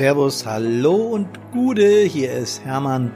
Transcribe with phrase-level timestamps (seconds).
[0.00, 3.12] Servus, hallo und Gude, hier ist Hermann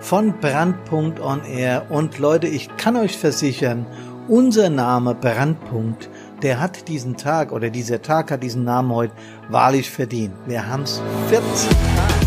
[0.00, 3.84] von Brandpunkt on Air und Leute, ich kann euch versichern,
[4.28, 6.08] unser Name Brandpunkt,
[6.40, 9.12] der hat diesen Tag oder dieser Tag hat diesen Namen heute
[9.50, 10.32] wahrlich verdient.
[10.46, 12.22] Wir haben's 14 Tage.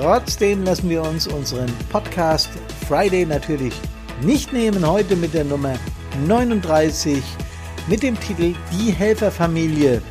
[0.00, 2.48] Trotzdem lassen wir uns unseren Podcast
[2.90, 3.72] Friday natürlich
[4.20, 4.84] nicht nehmen.
[4.84, 5.78] Heute mit der Nummer
[6.26, 7.22] 39
[7.86, 10.02] mit dem Titel Die Helferfamilie.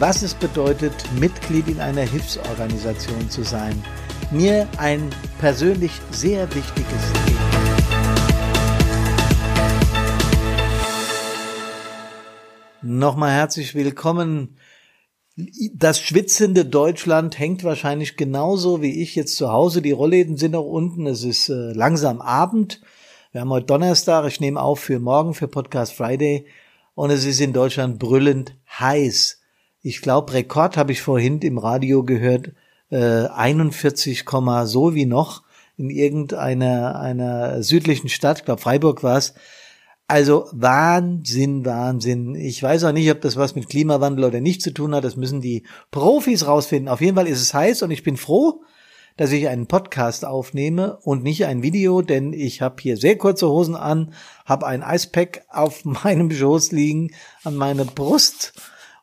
[0.00, 3.80] Was es bedeutet, Mitglied in einer Hilfsorganisation zu sein.
[4.32, 7.38] Mir ein persönlich sehr wichtiges Thema.
[12.82, 14.56] Nochmal herzlich willkommen
[15.74, 19.82] das schwitzende Deutschland hängt wahrscheinlich genauso wie ich jetzt zu Hause.
[19.82, 21.06] Die Rollläden sind noch unten.
[21.06, 22.80] Es ist äh, langsam Abend.
[23.32, 24.26] Wir haben heute Donnerstag.
[24.26, 26.46] Ich nehme auf für morgen für Podcast Friday.
[26.94, 29.40] Und es ist in Deutschland brüllend heiß.
[29.82, 32.52] Ich glaube, Rekord habe ich vorhin im Radio gehört.
[32.90, 34.24] Äh, 41,
[34.64, 35.42] so wie noch
[35.76, 38.40] in irgendeiner einer südlichen Stadt.
[38.40, 39.34] Ich glaube, Freiburg war es.
[40.10, 42.34] Also Wahnsinn, Wahnsinn.
[42.34, 45.04] Ich weiß auch nicht, ob das was mit Klimawandel oder nicht zu tun hat.
[45.04, 46.88] Das müssen die Profis rausfinden.
[46.88, 48.64] Auf jeden Fall ist es heiß und ich bin froh,
[49.16, 53.48] dass ich einen Podcast aufnehme und nicht ein Video, denn ich habe hier sehr kurze
[53.48, 54.12] Hosen an,
[54.44, 57.12] habe ein Eispack auf meinem Schoß liegen,
[57.44, 58.54] an meiner Brust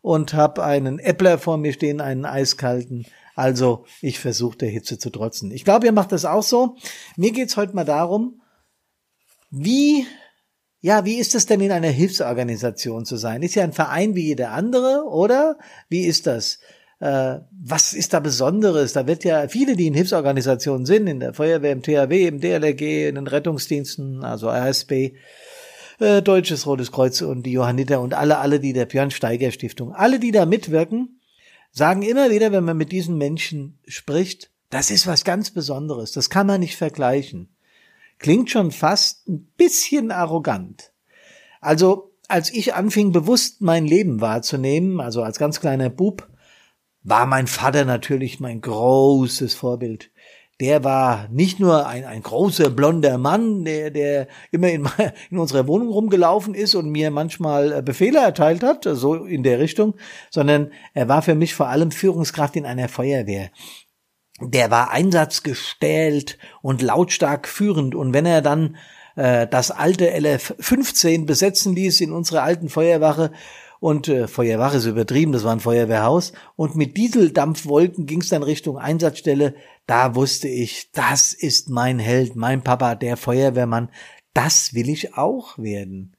[0.01, 3.05] und habe einen Äppler vor mir stehen, einen eiskalten.
[3.33, 5.51] Also ich versuche der Hitze zu trotzen.
[5.51, 6.75] Ich glaube, ihr macht das auch so.
[7.15, 8.41] Mir geht's heute mal darum,
[9.49, 10.05] wie
[10.79, 13.41] ja, wie ist es denn in einer Hilfsorganisation zu sein?
[13.41, 15.57] Ist ja ein Verein wie jeder andere, oder?
[15.89, 16.59] Wie ist das?
[16.99, 18.93] Äh, was ist da Besonderes?
[18.93, 23.09] Da wird ja viele, die in Hilfsorganisationen sind, in der Feuerwehr, im THW, im DLRG,
[23.09, 25.13] in den Rettungsdiensten, also RSB,
[25.99, 29.93] äh, Deutsches Rotes Kreuz und die Johanniter und alle, alle, die der Björn Steiger Stiftung,
[29.93, 31.19] alle, die da mitwirken,
[31.71, 36.11] sagen immer wieder, wenn man mit diesen Menschen spricht, das ist was ganz Besonderes.
[36.11, 37.49] Das kann man nicht vergleichen.
[38.19, 40.91] Klingt schon fast ein bisschen arrogant.
[41.61, 46.27] Also, als ich anfing, bewusst mein Leben wahrzunehmen, also als ganz kleiner Bub,
[47.03, 50.11] war mein Vater natürlich mein großes Vorbild.
[50.59, 54.89] Der war nicht nur ein, ein großer blonder Mann, der, der immer in,
[55.29, 59.59] in unserer Wohnung rumgelaufen ist und mir manchmal äh, Befehle erteilt hat, so in der
[59.59, 59.95] Richtung,
[60.31, 63.51] sondern er war für mich vor allem Führungskraft in einer Feuerwehr
[64.39, 67.95] der war einsatzgestählt und lautstark führend.
[67.95, 68.77] Und wenn er dann
[69.15, 73.31] äh, das alte LF 15 besetzen ließ in unserer alten Feuerwache,
[73.79, 78.43] und äh, Feuerwache ist übertrieben, das war ein Feuerwehrhaus, und mit Dieseldampfwolken ging es dann
[78.43, 79.55] Richtung Einsatzstelle,
[79.85, 83.89] da wusste ich, das ist mein Held, mein Papa, der Feuerwehrmann,
[84.33, 86.15] das will ich auch werden.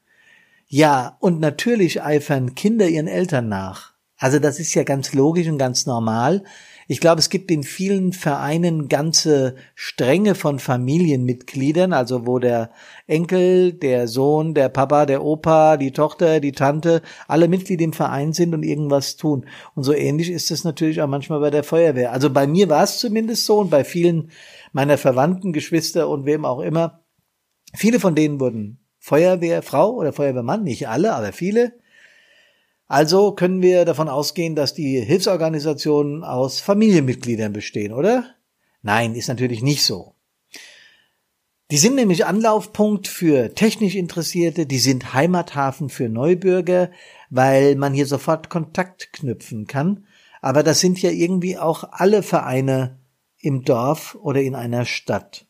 [0.67, 3.95] Ja, und natürlich eifern Kinder ihren Eltern nach.
[4.19, 6.45] Also das ist ja ganz logisch und ganz normal.
[6.91, 12.71] Ich glaube, es gibt in vielen Vereinen ganze Stränge von Familienmitgliedern, also wo der
[13.07, 18.33] Enkel, der Sohn, der Papa, der Opa, die Tochter, die Tante, alle Mitglied im Verein
[18.33, 19.45] sind und irgendwas tun.
[19.75, 22.11] Und so ähnlich ist es natürlich auch manchmal bei der Feuerwehr.
[22.11, 24.31] Also bei mir war es zumindest so und bei vielen
[24.73, 27.05] meiner Verwandten, Geschwister und wem auch immer.
[27.75, 31.75] Viele von denen wurden Feuerwehrfrau oder Feuerwehrmann, nicht alle, aber viele.
[32.89, 38.25] Also können wir davon ausgehen, dass die Hilfsorganisationen aus Familienmitgliedern bestehen, oder?
[38.81, 40.15] Nein, ist natürlich nicht so.
[41.71, 46.91] Die sind nämlich Anlaufpunkt für technisch Interessierte, die sind Heimathafen für Neubürger,
[47.29, 50.07] weil man hier sofort Kontakt knüpfen kann.
[50.41, 52.99] Aber das sind ja irgendwie auch alle Vereine
[53.39, 55.45] im Dorf oder in einer Stadt.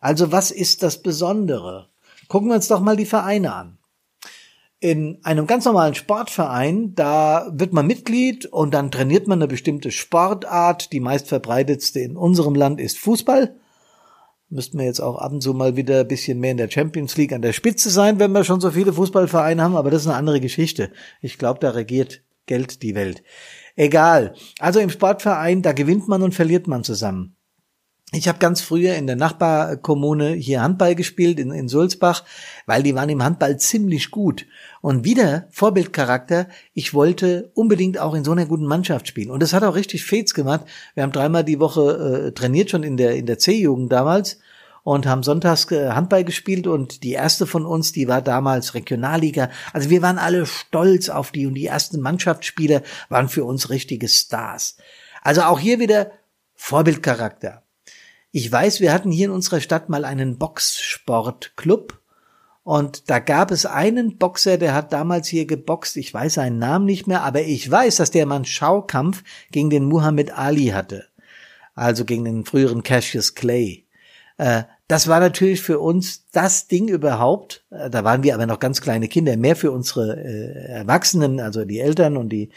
[0.00, 1.88] Also was ist das Besondere?
[2.26, 3.78] Gucken wir uns doch mal die Vereine an
[4.80, 9.90] in einem ganz normalen Sportverein, da wird man Mitglied und dann trainiert man eine bestimmte
[9.90, 10.92] Sportart.
[10.92, 13.54] Die meistverbreitetste in unserem Land ist Fußball.
[14.48, 17.16] Müssten wir jetzt auch ab und zu mal wieder ein bisschen mehr in der Champions
[17.16, 20.08] League an der Spitze sein, wenn wir schon so viele Fußballvereine haben, aber das ist
[20.08, 20.90] eine andere Geschichte.
[21.20, 23.22] Ich glaube, da regiert Geld die Welt.
[23.76, 24.34] Egal.
[24.58, 27.36] Also im Sportverein, da gewinnt man und verliert man zusammen.
[28.12, 32.24] Ich habe ganz früher in der Nachbarkommune hier Handball gespielt, in, in Sulzbach,
[32.66, 34.46] weil die waren im Handball ziemlich gut.
[34.80, 39.30] Und wieder Vorbildcharakter, ich wollte unbedingt auch in so einer guten Mannschaft spielen.
[39.30, 40.64] Und das hat auch richtig Fets gemacht.
[40.94, 44.40] Wir haben dreimal die Woche äh, trainiert, schon in der, in der C-Jugend damals
[44.82, 49.50] und haben sonntags äh, Handball gespielt und die erste von uns, die war damals Regionalliga.
[49.72, 54.08] Also wir waren alle stolz auf die und die ersten Mannschaftsspieler waren für uns richtige
[54.08, 54.78] Stars.
[55.22, 56.10] Also auch hier wieder
[56.56, 57.62] Vorbildcharakter.
[58.32, 62.00] Ich weiß, wir hatten hier in unserer Stadt mal einen Boxsportclub
[62.62, 65.96] und da gab es einen Boxer, der hat damals hier geboxt.
[65.96, 69.84] Ich weiß seinen Namen nicht mehr, aber ich weiß, dass der Mann Schaukampf gegen den
[69.84, 71.06] Muhammad Ali hatte.
[71.74, 73.86] Also gegen den früheren Cassius Clay.
[74.38, 77.64] Äh, das war natürlich für uns das Ding überhaupt.
[77.70, 81.64] Äh, da waren wir aber noch ganz kleine Kinder, mehr für unsere äh, Erwachsenen, also
[81.64, 82.50] die Eltern und die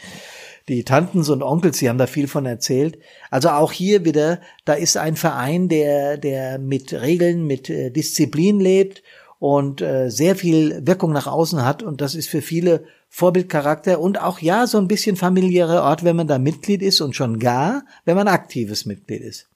[0.68, 2.98] die Tantens und Onkels, die haben da viel von erzählt.
[3.30, 8.60] Also auch hier wieder, da ist ein Verein, der, der mit Regeln, mit äh, Disziplin
[8.60, 9.02] lebt
[9.38, 11.82] und äh, sehr viel Wirkung nach außen hat.
[11.82, 16.16] Und das ist für viele Vorbildcharakter und auch ja so ein bisschen familiärer Ort, wenn
[16.16, 19.48] man da Mitglied ist und schon gar, wenn man aktives Mitglied ist.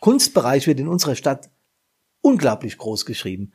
[0.00, 1.50] Kunstbereich wird in unserer Stadt
[2.22, 3.52] unglaublich groß geschrieben.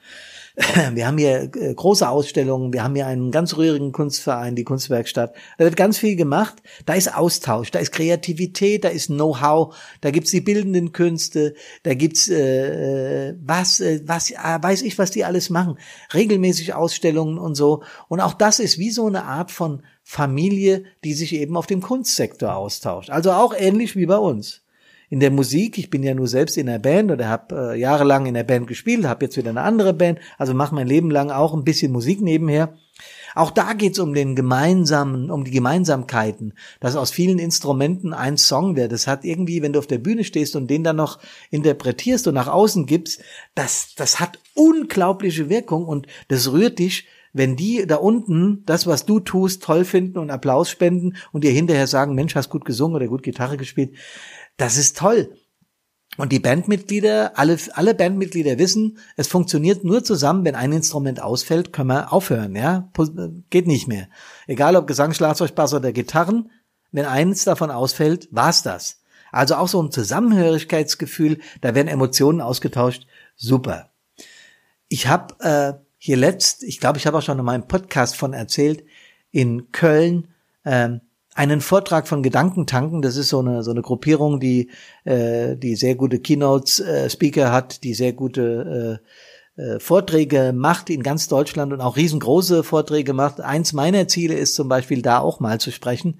[0.93, 5.35] Wir haben hier äh, große Ausstellungen, wir haben hier einen ganz rührigen Kunstverein, die Kunstwerkstatt.
[5.57, 6.61] Da wird ganz viel gemacht.
[6.85, 11.93] Da ist Austausch, da ist Kreativität, da ist Know-how, da gibt's die bildenden Künste, da
[11.93, 15.77] gibt's äh, äh was, äh, was äh, weiß ich, was die alles machen.
[16.13, 17.83] Regelmäßig Ausstellungen und so.
[18.07, 21.81] Und auch das ist wie so eine Art von Familie, die sich eben auf dem
[21.81, 23.09] Kunstsektor austauscht.
[23.09, 24.64] Also auch ähnlich wie bei uns
[25.15, 25.77] in der Musik.
[25.77, 28.67] Ich bin ja nur selbst in der Band oder habe äh, jahrelang in der Band
[28.67, 31.93] gespielt, habe jetzt wieder eine andere Band, also mache mein Leben lang auch ein bisschen
[31.93, 32.73] Musik nebenher.
[33.33, 38.75] Auch da geht's um den gemeinsamen, um die Gemeinsamkeiten, dass aus vielen Instrumenten ein Song
[38.75, 38.91] wird.
[38.91, 41.19] Das hat irgendwie, wenn du auf der Bühne stehst und den dann noch
[41.49, 43.21] interpretierst und nach außen gibst,
[43.55, 49.05] das, das hat unglaubliche Wirkung und das rührt dich wenn die da unten das, was
[49.05, 52.95] du tust, toll finden und Applaus spenden und dir hinterher sagen, Mensch, hast gut gesungen
[52.95, 53.93] oder gut Gitarre gespielt,
[54.57, 55.35] das ist toll.
[56.17, 61.73] Und die Bandmitglieder, alle, alle Bandmitglieder wissen, es funktioniert nur zusammen, wenn ein Instrument ausfällt,
[61.73, 62.89] können wir aufhören, ja?
[63.49, 64.07] Geht nicht mehr.
[64.47, 66.51] Egal ob Gesang, Schlagzeug, Bass oder Gitarren,
[66.91, 69.01] wenn eins davon ausfällt, war's das.
[69.33, 73.05] Also auch so ein Zusammenhörigkeitsgefühl, da werden Emotionen ausgetauscht,
[73.35, 73.89] super.
[74.87, 78.31] Ich habe äh, hier letzt, ich glaube, ich habe auch schon in meinem Podcast von
[78.31, 78.85] erzählt,
[79.31, 80.29] in Köln
[80.63, 81.01] ähm,
[81.35, 83.01] einen Vortrag von Gedankentanken.
[83.03, 84.71] Das ist so eine so eine Gruppierung, die
[85.03, 89.01] äh, die sehr gute Keynote-Speaker äh, hat, die sehr gute
[89.57, 93.41] äh, äh, Vorträge macht in ganz Deutschland und auch riesengroße Vorträge macht.
[93.41, 96.19] Eins meiner Ziele ist zum Beispiel da auch mal zu sprechen,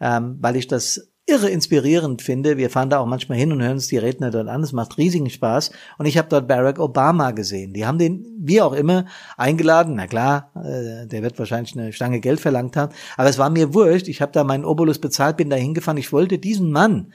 [0.00, 2.56] ähm, weil ich das irre inspirierend finde.
[2.56, 4.62] Wir fahren da auch manchmal hin und hören uns die Redner dort an.
[4.62, 5.70] Es macht riesigen Spaß.
[5.98, 7.72] Und ich habe dort Barack Obama gesehen.
[7.72, 9.94] Die haben den, wie auch immer, eingeladen.
[9.96, 12.92] Na klar, äh, der wird wahrscheinlich eine Stange Geld verlangt haben.
[13.16, 14.08] Aber es war mir wurscht.
[14.08, 15.98] Ich habe da meinen Obolus bezahlt, bin da hingefahren.
[15.98, 17.12] Ich wollte diesen Mann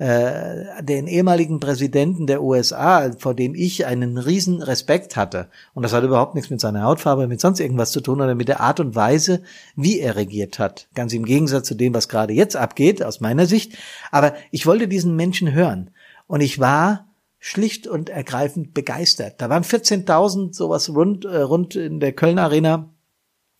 [0.00, 5.48] äh, den ehemaligen Präsidenten der USA, vor dem ich einen riesen Respekt hatte.
[5.74, 8.48] Und das hat überhaupt nichts mit seiner Hautfarbe, mit sonst irgendwas zu tun oder mit
[8.48, 9.42] der Art und Weise,
[9.76, 10.88] wie er regiert hat.
[10.94, 13.76] Ganz im Gegensatz zu dem, was gerade jetzt abgeht, aus meiner Sicht.
[14.10, 15.90] Aber ich wollte diesen Menschen hören.
[16.26, 17.06] Und ich war
[17.38, 19.34] schlicht und ergreifend begeistert.
[19.42, 22.88] Da waren 14.000 sowas rund, äh, rund in der Köln Arena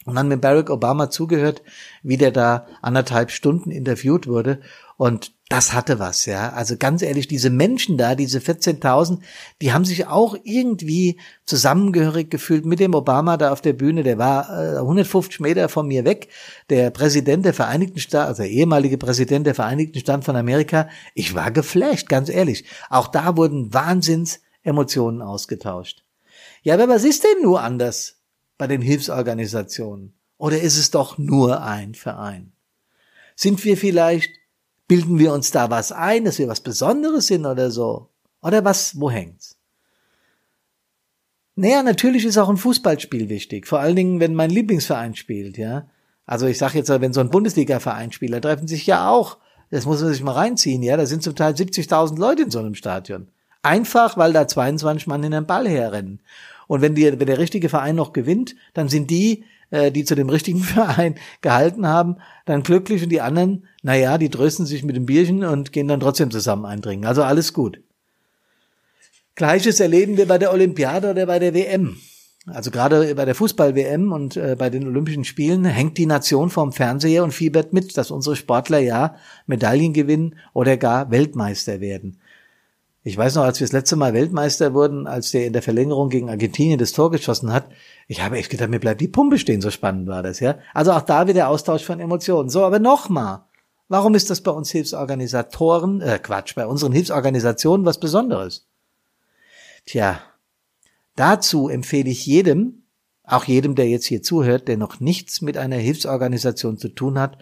[0.06, 1.60] und dann mit Barack Obama zugehört,
[2.02, 4.60] wie der da anderthalb Stunden interviewt wurde.
[4.96, 6.52] Und das hatte was, ja.
[6.52, 9.18] Also ganz ehrlich, diese Menschen da, diese 14.000,
[9.60, 14.04] die haben sich auch irgendwie zusammengehörig gefühlt mit dem Obama da auf der Bühne.
[14.04, 16.28] Der war äh, 150 Meter von mir weg.
[16.68, 20.88] Der Präsident der Vereinigten Staaten, also der ehemalige Präsident der Vereinigten Staaten von Amerika.
[21.14, 22.64] Ich war geflasht, ganz ehrlich.
[22.88, 26.04] Auch da wurden Wahnsinns Emotionen ausgetauscht.
[26.62, 28.20] Ja, aber was ist denn nur anders
[28.56, 30.14] bei den Hilfsorganisationen?
[30.38, 32.52] Oder ist es doch nur ein Verein?
[33.34, 34.39] Sind wir vielleicht
[34.90, 38.08] Bilden wir uns da was ein, dass wir was Besonderes sind oder so?
[38.42, 39.56] Oder was, wo hängt's?
[41.54, 43.68] Naja, natürlich ist auch ein Fußballspiel wichtig.
[43.68, 45.88] Vor allen Dingen, wenn mein Lieblingsverein spielt, ja.
[46.26, 49.38] Also ich sage jetzt, wenn so ein Bundesliga-Verein spielt, da treffen sich ja auch,
[49.70, 52.58] das muss man sich mal reinziehen, ja, da sind zum Teil 70.000 Leute in so
[52.58, 53.28] einem Stadion.
[53.62, 56.18] Einfach, weil da 22 Mann in den Ball herrennen.
[56.66, 60.14] Und wenn, die, wenn der richtige Verein noch gewinnt, dann sind die, äh, die zu
[60.14, 64.96] dem richtigen Verein gehalten haben, dann glücklich und die anderen, naja, die trösten sich mit
[64.96, 67.06] dem Bierchen und gehen dann trotzdem zusammen eindringen.
[67.06, 67.80] Also alles gut.
[69.34, 71.96] Gleiches erleben wir bei der Olympiade oder bei der WM.
[72.46, 76.72] Also gerade bei der Fußball-WM und äh, bei den Olympischen Spielen hängt die Nation vorm
[76.72, 82.18] Fernseher und fiebert mit, dass unsere Sportler ja Medaillen gewinnen oder gar Weltmeister werden.
[83.02, 86.10] Ich weiß noch, als wir das letzte Mal Weltmeister wurden, als der in der Verlängerung
[86.10, 87.66] gegen Argentinien das Tor geschossen hat,
[88.08, 90.58] ich habe echt gedacht, mir bleibt die Pumpe stehen, so spannend war das, ja.
[90.74, 92.50] Also auch da wieder Austausch von Emotionen.
[92.50, 93.44] So, aber nochmal.
[93.88, 98.68] Warum ist das bei uns Hilfsorganisatoren, äh Quatsch, bei unseren Hilfsorganisationen was Besonderes?
[99.86, 100.20] Tja,
[101.16, 102.82] dazu empfehle ich jedem,
[103.24, 107.38] auch jedem, der jetzt hier zuhört, der noch nichts mit einer Hilfsorganisation zu tun hat,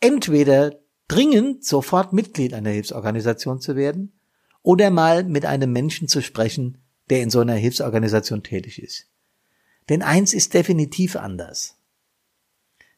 [0.00, 0.74] entweder
[1.06, 4.12] dringend sofort Mitglied einer Hilfsorganisation zu werden
[4.62, 6.78] oder mal mit einem Menschen zu sprechen,
[7.10, 9.08] der in so einer Hilfsorganisation tätig ist.
[9.88, 11.76] Denn eins ist definitiv anders.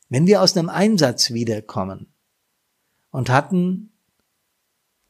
[0.09, 2.13] Wenn wir aus einem Einsatz wiederkommen
[3.11, 3.91] und hatten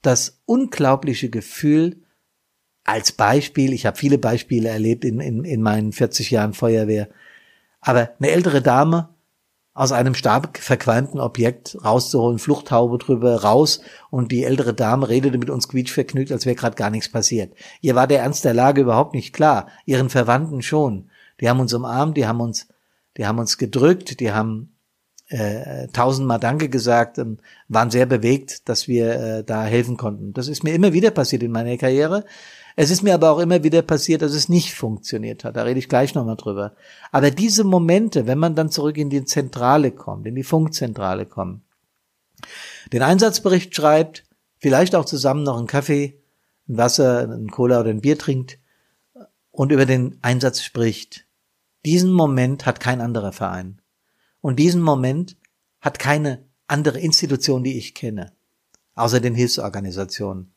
[0.03, 2.03] das unglaubliche Gefühl,
[2.85, 7.09] als Beispiel, ich habe viele Beispiele erlebt in, in, in meinen 40 Jahren Feuerwehr,
[7.81, 9.14] aber eine ältere Dame
[9.75, 15.51] aus einem stark verqualmten Objekt rauszuholen, Fluchthaube drüber, raus und die ältere Dame redete mit
[15.51, 17.53] uns quietschvergnügt, als wäre gerade gar nichts passiert.
[17.81, 21.11] Ihr war der Ernst der Lage überhaupt nicht klar, ihren Verwandten schon.
[21.41, 22.69] Die haben uns umarmt, die haben uns,
[23.17, 24.75] die haben uns gedrückt, die haben
[25.29, 30.33] äh, tausendmal Danke gesagt und waren sehr bewegt, dass wir äh, da helfen konnten.
[30.35, 32.25] Das ist mir immer wieder passiert in meiner Karriere.
[32.77, 35.57] Es ist mir aber auch immer wieder passiert, dass es nicht funktioniert hat.
[35.57, 36.75] Da rede ich gleich nochmal drüber.
[37.13, 41.63] Aber diese Momente, wenn man dann zurück in die Zentrale kommt, in die Funkzentrale kommt,
[42.93, 44.25] den Einsatzbericht schreibt,
[44.59, 46.21] vielleicht auch zusammen noch einen Kaffee,
[46.69, 48.59] ein Wasser, ein Cola oder ein Bier trinkt
[49.51, 51.27] und über den Einsatz spricht.
[51.85, 53.81] Diesen Moment hat kein anderer Verein.
[54.41, 55.37] Und diesen Moment
[55.81, 58.33] hat keine andere Institution, die ich kenne,
[58.95, 60.54] außer den Hilfsorganisationen.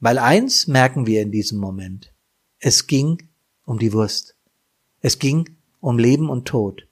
[0.00, 2.12] Weil eins merken wir in diesem Moment.
[2.58, 3.28] Es ging
[3.64, 4.36] um die Wurst.
[5.00, 6.86] Es ging um Leben und Tod.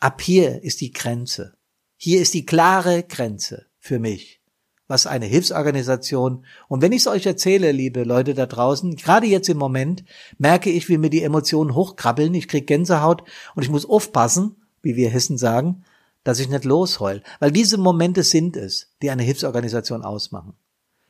[0.00, 1.54] Ab hier ist die Grenze.
[1.96, 4.40] Hier ist die klare Grenze für mich,
[4.86, 9.48] was eine Hilfsorganisation und wenn ich es euch erzähle, liebe Leute da draußen, gerade jetzt
[9.48, 10.04] im Moment
[10.36, 13.22] merke ich, wie mir die Emotionen hochkrabbeln, ich krieg Gänsehaut
[13.54, 15.84] und ich muss aufpassen, wie wir Hessen sagen,
[16.24, 20.54] dass ich nicht losheul, weil diese Momente sind es, die eine Hilfsorganisation ausmachen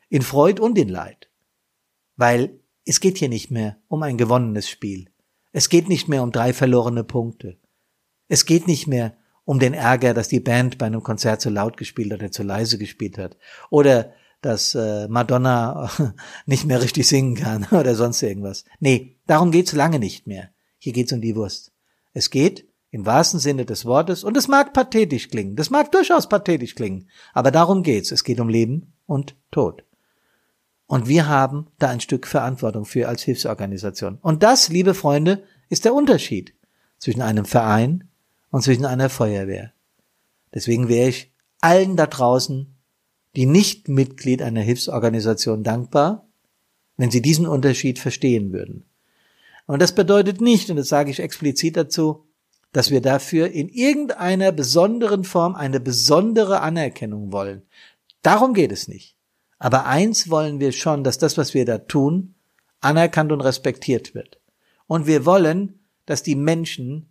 [0.08, 1.30] in Freud und in Leid.
[2.16, 5.10] Weil es geht hier nicht mehr um ein gewonnenes Spiel.
[5.52, 7.58] Es geht nicht mehr um drei verlorene Punkte.
[8.28, 11.76] Es geht nicht mehr um den Ärger, dass die Band bei einem Konzert zu laut
[11.76, 13.36] gespielt oder zu leise gespielt hat.
[13.70, 15.90] Oder dass äh, Madonna
[16.46, 18.64] nicht mehr richtig singen kann oder sonst irgendwas.
[18.80, 20.50] Nee, darum geht's lange nicht mehr.
[20.78, 21.72] Hier geht's um die Wurst.
[22.12, 26.28] Es geht im wahrsten Sinne des Wortes, und es mag pathetisch klingen, das mag durchaus
[26.28, 28.10] pathetisch klingen, aber darum geht's.
[28.10, 29.84] Es geht um Leben und Tod.
[30.86, 34.18] Und wir haben da ein Stück Verantwortung für als Hilfsorganisation.
[34.22, 36.54] Und das, liebe Freunde, ist der Unterschied
[36.98, 38.08] zwischen einem Verein
[38.50, 39.72] und zwischen einer Feuerwehr.
[40.54, 42.74] Deswegen wäre ich allen da draußen,
[43.34, 46.26] die nicht Mitglied einer Hilfsorganisation dankbar,
[46.96, 48.84] wenn sie diesen Unterschied verstehen würden.
[49.66, 52.24] Und das bedeutet nicht, und das sage ich explizit dazu,
[52.72, 57.62] dass wir dafür in irgendeiner besonderen Form eine besondere Anerkennung wollen.
[58.22, 59.15] Darum geht es nicht.
[59.58, 62.34] Aber eins wollen wir schon, dass das, was wir da tun,
[62.80, 64.38] anerkannt und respektiert wird.
[64.86, 67.08] Und wir wollen, dass die Menschen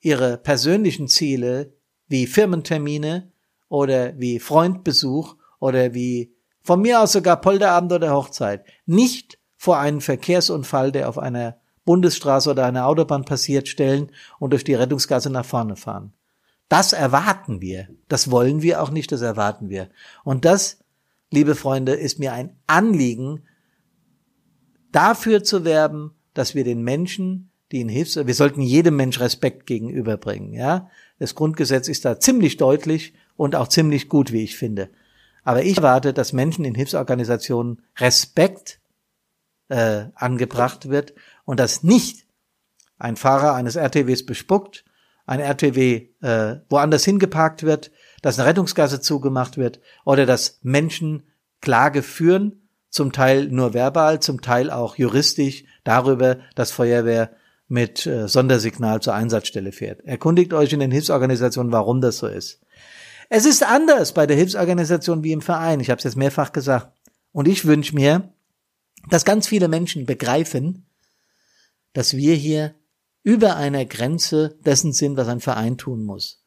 [0.00, 1.72] ihre persönlichen Ziele
[2.08, 3.32] wie Firmentermine
[3.68, 10.00] oder wie Freundbesuch oder wie von mir aus sogar Polterabend oder Hochzeit nicht vor einen
[10.00, 15.44] Verkehrsunfall, der auf einer Bundesstraße oder einer Autobahn passiert, stellen und durch die Rettungsgasse nach
[15.44, 16.12] vorne fahren.
[16.68, 17.88] Das erwarten wir.
[18.08, 19.90] Das wollen wir auch nicht, das erwarten wir.
[20.22, 20.83] Und das
[21.34, 23.42] liebe Freunde, ist mir ein Anliegen,
[24.92, 29.66] dafür zu werben, dass wir den Menschen, die in Hilfs, wir sollten jedem Mensch Respekt
[29.66, 30.88] gegenüberbringen, ja.
[31.18, 34.90] Das Grundgesetz ist da ziemlich deutlich und auch ziemlich gut, wie ich finde.
[35.44, 38.80] Aber ich erwarte, dass Menschen in Hilfsorganisationen Respekt
[39.68, 41.14] äh, angebracht wird
[41.44, 42.26] und dass nicht
[42.98, 44.84] ein Fahrer eines RTWs bespuckt,
[45.26, 47.90] ein RTW äh, woanders hingeparkt wird,
[48.24, 51.24] dass eine Rettungsgasse zugemacht wird oder dass Menschen
[51.60, 57.32] Klage führen, zum Teil nur verbal, zum Teil auch juristisch darüber, dass Feuerwehr
[57.68, 60.00] mit äh, Sondersignal zur Einsatzstelle fährt.
[60.06, 62.62] Erkundigt euch in den Hilfsorganisationen, warum das so ist.
[63.28, 65.80] Es ist anders bei der Hilfsorganisation wie im Verein.
[65.80, 66.96] Ich habe es jetzt mehrfach gesagt.
[67.32, 68.32] Und ich wünsche mir,
[69.10, 70.86] dass ganz viele Menschen begreifen,
[71.92, 72.74] dass wir hier
[73.22, 76.42] über einer Grenze dessen sind, was ein Verein tun muss.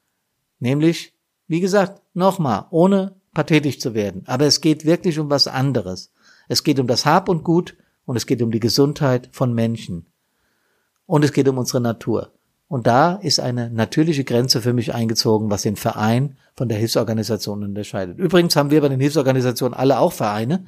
[0.58, 1.14] Nämlich
[1.48, 4.24] wie gesagt, nochmal, ohne pathetisch zu werden.
[4.26, 6.12] Aber es geht wirklich um was anderes.
[6.48, 7.76] Es geht um das Hab und Gut
[8.06, 10.08] und es geht um die Gesundheit von Menschen.
[11.06, 12.34] Und es geht um unsere Natur.
[12.68, 17.64] Und da ist eine natürliche Grenze für mich eingezogen, was den Verein von der Hilfsorganisation
[17.64, 18.18] unterscheidet.
[18.18, 20.66] Übrigens haben wir bei den Hilfsorganisationen alle auch Vereine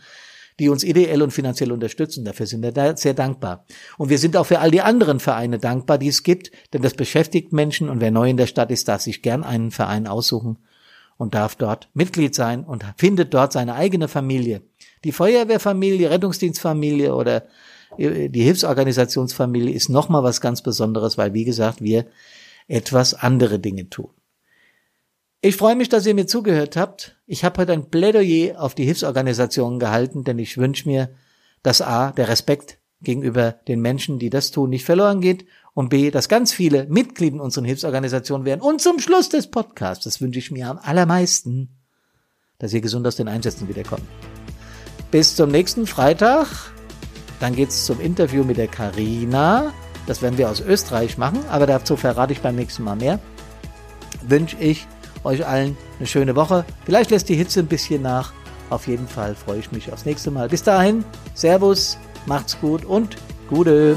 [0.59, 2.25] die uns ideell und finanziell unterstützen.
[2.25, 3.65] Dafür sind wir da sehr dankbar.
[3.97, 6.93] Und wir sind auch für all die anderen Vereine dankbar, die es gibt, denn das
[6.93, 10.57] beschäftigt Menschen und wer neu in der Stadt ist, darf sich gern einen Verein aussuchen
[11.19, 14.61] und darf dort Mitglied sein und findet dort seine eigene Familie.
[15.03, 17.43] Die Feuerwehrfamilie, Rettungsdienstfamilie oder
[17.97, 22.05] äh, die Hilfsorganisationsfamilie ist nochmal was ganz Besonderes, weil, wie gesagt, wir
[22.69, 24.09] etwas andere Dinge tun.
[25.41, 27.17] Ich freue mich, dass ihr mir zugehört habt.
[27.27, 31.09] Ich habe heute ein Plädoyer auf die Hilfsorganisationen gehalten, denn ich wünsche mir,
[31.63, 35.45] dass A, der Respekt gegenüber den Menschen, die das tun, nicht verloren geht
[35.79, 38.59] und B, dass ganz viele Mitglieder in unseren Hilfsorganisationen werden.
[38.59, 41.69] Und zum Schluss des Podcasts, das wünsche ich mir am allermeisten,
[42.57, 44.03] dass ihr gesund aus den Einsätzen wiederkommt.
[45.09, 46.47] Bis zum nächsten Freitag.
[47.39, 49.71] Dann geht's zum Interview mit der Karina.
[50.05, 53.17] Das werden wir aus Österreich machen, aber dazu verrate ich beim nächsten Mal mehr.
[54.27, 54.85] Wünsche ich
[55.23, 56.65] euch allen eine schöne Woche.
[56.83, 58.33] Vielleicht lässt die Hitze ein bisschen nach.
[58.69, 60.49] Auf jeden Fall freue ich mich aufs nächste Mal.
[60.49, 61.05] Bis dahin,
[61.35, 63.15] Servus, macht's gut und
[63.49, 63.95] Gute.